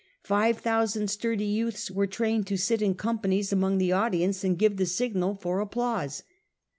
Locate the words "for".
5.35-5.59